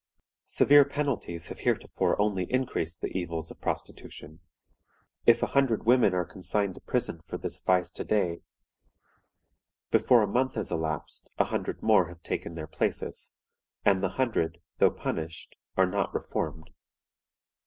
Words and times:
"Severe 0.47 0.83
penalties 0.83 1.49
have 1.49 1.59
heretofore 1.59 2.19
only 2.19 2.51
increased 2.51 3.01
the 3.01 3.15
evils 3.15 3.51
of 3.51 3.61
prostitution. 3.61 4.39
If 5.27 5.43
a 5.43 5.53
hundred 5.53 5.83
women 5.85 6.15
are 6.15 6.25
consigned 6.25 6.73
to 6.73 6.81
prison 6.81 7.21
for 7.27 7.37
this 7.37 7.59
vice 7.59 7.91
to 7.91 8.03
day, 8.03 8.41
before 9.91 10.23
a 10.23 10.27
month 10.27 10.55
has 10.55 10.71
elapsed 10.71 11.29
a 11.37 11.43
hundred 11.45 11.83
more 11.83 12.07
have 12.07 12.23
taken 12.23 12.55
their 12.55 12.65
places, 12.65 13.31
and 13.85 14.01
the 14.01 14.09
hundred, 14.09 14.59
though 14.79 14.89
punished, 14.89 15.55
are 15.77 15.85
not 15.85 16.11
reformed. 16.15 16.71